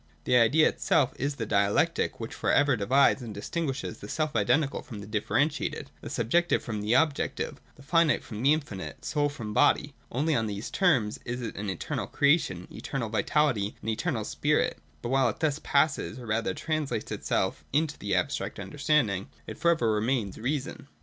The 0.23 0.35
Idea 0.35 0.67
itself 0.67 1.13
is 1.17 1.35
the 1.35 1.45
dialectic 1.45 2.19
which 2.19 2.33
for 2.33 2.51
ever 2.51 2.75
divides 2.75 3.21
and 3.21 3.35
distinguishes 3.35 3.99
the 3.99 4.09
self 4.09 4.35
identical 4.35 4.81
from 4.81 4.99
the 4.99 5.05
differentiated, 5.05 5.91
the 6.01 6.09
subjective 6.09 6.65
frr^m 6.65 6.81
the 6.81 6.95
objective, 6.95 7.61
the 7.75 7.83
finite 7.83 8.23
from 8.23 8.41
the 8.41 8.51
infinite, 8.51 9.05
soul 9.05 9.29
from 9.29 9.53
body. 9.53 9.93
Only 10.11 10.33
on 10.33 10.47
these 10.47 10.71
terms 10.71 11.19
is 11.23 11.43
it 11.43 11.55
an 11.55 11.69
eternal 11.69 12.07
creation, 12.07 12.67
eternal 12.71 13.09
vitality, 13.09 13.75
and 13.79 13.91
eternal 13.91 14.23
spirit. 14.25 14.79
But 15.03 15.09
while 15.09 15.29
it 15.29 15.39
thus 15.39 15.59
passes 15.61 16.17
or 16.17 16.25
rather 16.25 16.55
trans 16.55 16.89
lates 16.89 17.11
itself 17.11 17.63
into 17.71 17.99
the 17.99 18.15
abstract 18.15 18.59
understanding, 18.59 19.29
it 19.45 19.59
for 19.59 19.69
ever 19.69 19.91
remains 19.93 20.39
reason. 20.39 20.87